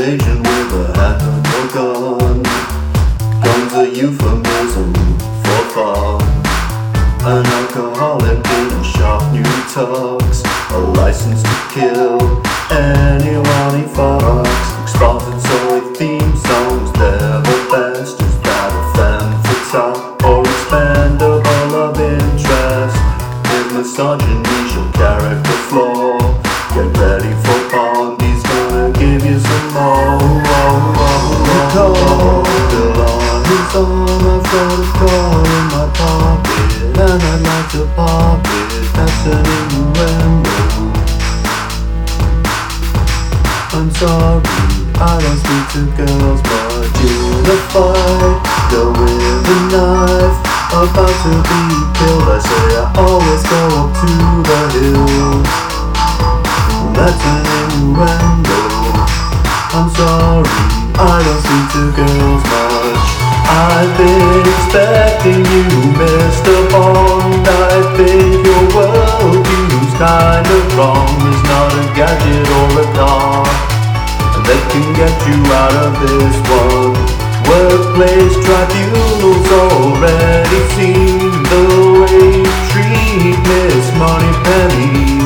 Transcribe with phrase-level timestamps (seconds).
[0.00, 2.42] conversation with a hat and look on
[3.42, 4.94] comes a euphemism
[5.42, 6.22] for fun.
[7.22, 12.16] An alcoholic in a sharp new talks, a license to kill
[12.72, 14.82] anyone he fucks.
[14.82, 18.22] Exposed so with theme songs, they're the best.
[18.22, 22.96] Is that a fan for top or expandable love interest?
[23.52, 26.18] In misogyny, your character flaw.
[26.74, 27.49] Get ready for.
[31.70, 37.68] Nicole, still on his arm, I've got a call in my pocket, and I'd like
[37.70, 38.90] to pop it.
[38.90, 40.50] That's an innuendo.
[43.70, 44.42] I'm sorry,
[44.98, 46.42] I don't speak to girls
[47.06, 48.38] in a fight.
[48.72, 50.38] Go with a knife,
[50.74, 51.62] about to be
[51.94, 52.26] killed.
[52.26, 54.10] I say I always go up to
[54.42, 55.38] the hill.
[56.98, 58.58] That's an innuendo.
[59.72, 60.50] I'm sorry,
[61.00, 63.08] I don't speak to girls much.
[63.48, 65.64] I've been expecting you,
[65.96, 66.52] Mr.
[66.68, 67.40] Bond.
[67.40, 71.08] I think your worldview's kind of wrong.
[71.24, 73.48] It's not a gadget or a car
[74.44, 76.92] that can get you out of this one.
[77.48, 81.64] Workplace tribunals already seen the
[81.96, 85.16] way you treat Miss Moneypenny.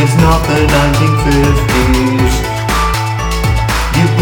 [0.00, 1.73] It's not the 1950s.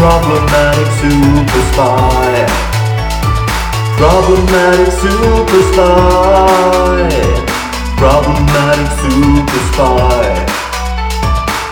[0.03, 2.45] Problematic super spy.
[3.95, 7.07] Problematic super spy.
[7.95, 10.27] Problematic super spy.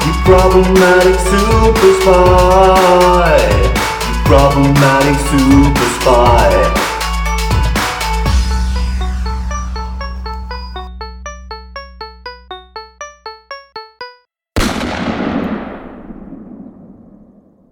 [0.06, 3.36] You problematic super spy.
[4.08, 6.81] You problematic super spy.